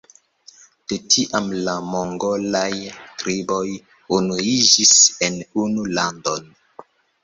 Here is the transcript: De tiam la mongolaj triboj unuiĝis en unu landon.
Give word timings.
De 0.91 0.97
tiam 1.15 1.51
la 1.67 1.75
mongolaj 1.91 2.65
triboj 3.23 3.63
unuiĝis 4.21 4.99
en 5.31 5.41
unu 5.67 5.91
landon. 5.97 6.55